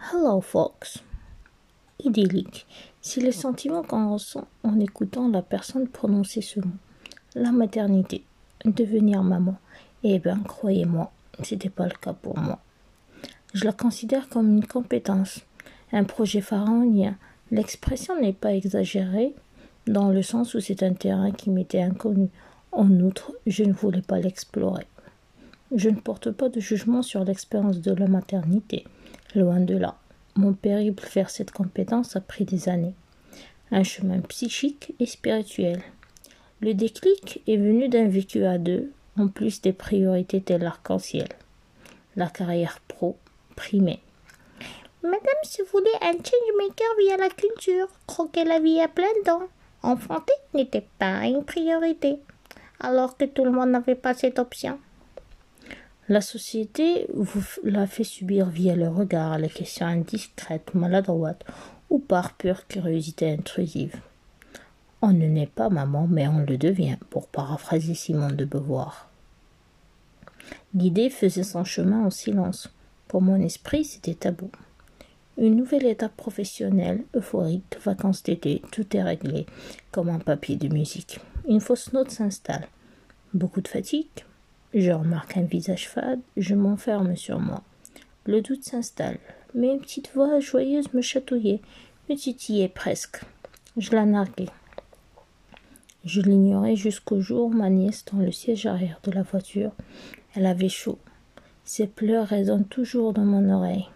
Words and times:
Hello, 0.00 0.40
Fox. 0.40 1.02
Idyllique. 1.98 2.66
C'est 3.00 3.20
le 3.20 3.32
sentiment 3.32 3.82
qu'on 3.82 4.12
ressent 4.12 4.46
en 4.62 4.78
écoutant 4.78 5.28
la 5.28 5.42
personne 5.42 5.88
prononcer 5.88 6.40
ce 6.40 6.60
mot. 6.60 6.76
La 7.34 7.50
maternité. 7.50 8.22
Devenir 8.64 9.24
maman. 9.24 9.56
Eh 10.04 10.20
bien, 10.20 10.38
croyez-moi, 10.38 11.10
c'était 11.42 11.68
pas 11.68 11.86
le 11.86 11.96
cas 12.00 12.12
pour 12.12 12.38
moi. 12.38 12.60
Je 13.54 13.64
la 13.64 13.72
considère 13.72 14.28
comme 14.28 14.48
une 14.48 14.66
compétence, 14.66 15.40
un 15.92 16.04
projet 16.04 16.42
pharaonien. 16.42 17.16
L'expression 17.50 18.18
n'est 18.20 18.32
pas 18.32 18.54
exagérée, 18.54 19.34
dans 19.88 20.10
le 20.10 20.22
sens 20.22 20.54
où 20.54 20.60
c'est 20.60 20.84
un 20.84 20.94
terrain 20.94 21.32
qui 21.32 21.50
m'était 21.50 21.82
inconnu. 21.82 22.28
En 22.70 22.88
outre, 23.00 23.32
je 23.48 23.64
ne 23.64 23.72
voulais 23.72 24.02
pas 24.02 24.20
l'explorer. 24.20 24.86
Je 25.74 25.88
ne 25.88 26.00
porte 26.00 26.30
pas 26.30 26.48
de 26.48 26.60
jugement 26.60 27.02
sur 27.02 27.24
l'expérience 27.24 27.80
de 27.80 27.92
la 27.92 28.06
maternité, 28.06 28.84
loin 29.34 29.60
de 29.60 29.76
là. 29.76 29.96
Mon 30.36 30.52
périple 30.52 31.06
vers 31.14 31.30
cette 31.30 31.50
compétence 31.50 32.16
a 32.16 32.20
pris 32.20 32.44
des 32.44 32.68
années. 32.68 32.94
Un 33.70 33.82
chemin 33.82 34.20
psychique 34.20 34.94
et 34.98 35.06
spirituel. 35.06 35.82
Le 36.60 36.74
déclic 36.74 37.42
est 37.46 37.56
venu 37.56 37.88
d'un 37.88 38.08
vécu 38.08 38.44
à 38.44 38.58
deux, 38.58 38.92
en 39.18 39.28
plus 39.28 39.60
des 39.60 39.72
priorités 39.72 40.40
telles 40.40 40.62
l'arc-en-ciel. 40.62 41.28
La 42.16 42.28
carrière 42.28 42.80
pro 42.88 43.16
primée. 43.56 44.00
Madame, 45.02 45.42
si 45.42 45.62
vous 45.62 45.68
voulez 45.72 45.90
un 46.02 46.12
changemaker 46.12 46.86
via 46.98 47.16
la 47.16 47.28
culture, 47.28 47.88
croquer 48.06 48.44
la 48.44 48.58
vie 48.58 48.80
à 48.80 48.88
plein 48.88 49.06
dents, 49.24 49.48
enfanter 49.82 50.32
n'était 50.54 50.86
pas 50.98 51.26
une 51.26 51.44
priorité, 51.44 52.18
alors 52.80 53.16
que 53.16 53.24
tout 53.24 53.44
le 53.44 53.52
monde 53.52 53.70
n'avait 53.70 53.94
pas 53.94 54.14
cette 54.14 54.38
option. 54.38 54.78
La 56.08 56.22
société 56.22 57.06
vous 57.12 57.44
l'a 57.64 57.86
fait 57.86 58.02
subir 58.02 58.48
via 58.48 58.74
le 58.74 58.88
regard, 58.88 59.38
les 59.38 59.50
questions 59.50 59.84
indiscrètes, 59.84 60.74
maladroites 60.74 61.44
ou 61.90 61.98
par 61.98 62.32
pure 62.32 62.66
curiosité 62.66 63.30
intrusive. 63.30 64.00
On 65.02 65.12
ne 65.12 65.26
naît 65.26 65.50
pas 65.54 65.68
maman, 65.68 66.06
mais 66.08 66.26
on 66.26 66.38
le 66.38 66.56
devient, 66.56 66.96
pour 67.10 67.28
paraphraser 67.28 67.94
Simone 67.94 68.36
de 68.36 68.46
Beauvoir. 68.46 69.10
L'idée 70.74 71.10
faisait 71.10 71.42
son 71.42 71.64
chemin 71.64 72.06
en 72.06 72.10
silence. 72.10 72.72
Pour 73.06 73.20
mon 73.20 73.40
esprit, 73.42 73.84
c'était 73.84 74.14
tabou. 74.14 74.50
Une 75.36 75.56
nouvelle 75.56 75.86
étape 75.86 76.16
professionnelle, 76.16 77.04
euphorique, 77.14 77.76
vacances 77.84 78.22
d'été, 78.22 78.62
tout 78.72 78.96
est 78.96 79.02
réglé, 79.02 79.44
comme 79.92 80.08
un 80.08 80.18
papier 80.18 80.56
de 80.56 80.68
musique. 80.68 81.20
Une 81.46 81.60
fausse 81.60 81.92
note 81.92 82.10
s'installe. 82.10 82.66
Beaucoup 83.34 83.60
de 83.60 83.68
fatigue. 83.68 84.06
Je 84.74 84.90
remarque 84.90 85.38
un 85.38 85.44
visage 85.44 85.88
fade, 85.88 86.20
je 86.36 86.54
m'enferme 86.54 87.16
sur 87.16 87.40
moi. 87.40 87.62
Le 88.26 88.42
doute 88.42 88.64
s'installe, 88.64 89.18
mais 89.54 89.68
une 89.72 89.80
petite 89.80 90.12
voix 90.14 90.40
joyeuse 90.40 90.92
me 90.92 91.00
chatouillait, 91.00 91.62
me 92.10 92.14
titillait 92.14 92.68
presque. 92.68 93.22
Je 93.78 93.92
la 93.92 94.04
narguais. 94.04 94.50
Je 96.04 96.20
l'ignorais 96.20 96.76
jusqu'au 96.76 97.20
jour 97.20 97.46
où 97.46 97.52
ma 97.52 97.70
nièce 97.70 98.04
dans 98.12 98.18
le 98.18 98.30
siège 98.30 98.66
arrière 98.66 99.00
de 99.04 99.10
la 99.10 99.22
voiture. 99.22 99.72
Elle 100.34 100.46
avait 100.46 100.68
chaud. 100.68 100.98
Ses 101.64 101.86
pleurs 101.86 102.26
résonnent 102.26 102.66
toujours 102.66 103.14
dans 103.14 103.24
mon 103.24 103.48
oreille. 103.50 103.88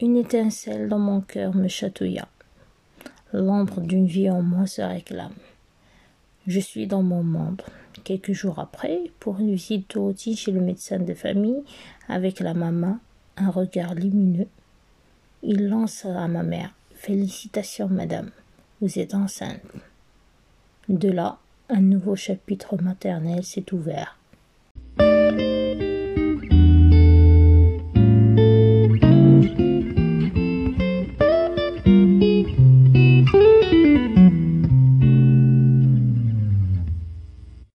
Une 0.00 0.16
étincelle 0.16 0.88
dans 0.88 0.98
mon 0.98 1.20
cœur 1.20 1.54
me 1.54 1.68
chatouilla. 1.68 2.28
L'ombre 3.34 3.80
d'une 3.82 4.06
vie 4.06 4.30
en 4.30 4.42
moi 4.42 4.66
se 4.66 4.80
réclame. 4.80 5.34
Je 6.46 6.60
suis 6.60 6.86
dans 6.86 7.02
mon 7.02 7.22
monde. 7.22 7.62
Quelques 8.04 8.32
jours 8.32 8.58
après, 8.58 9.10
pour 9.18 9.40
une 9.40 9.54
visite 9.54 9.96
de 9.96 10.34
chez 10.34 10.52
le 10.52 10.60
médecin 10.60 10.98
de 10.98 11.14
famille, 11.14 11.62
avec 12.08 12.40
la 12.40 12.52
maman, 12.52 12.98
un 13.36 13.50
regard 13.50 13.94
lumineux, 13.94 14.48
il 15.42 15.68
lance 15.68 16.04
à 16.04 16.28
ma 16.28 16.42
mère 16.42 16.74
Félicitations, 16.94 17.88
madame, 17.88 18.30
vous 18.80 18.98
êtes 18.98 19.14
enceinte. 19.14 19.60
De 20.88 21.10
là, 21.10 21.38
un 21.68 21.80
nouveau 21.80 22.16
chapitre 22.16 22.76
maternel 22.80 23.42
s'est 23.44 23.72
ouvert. 23.72 24.18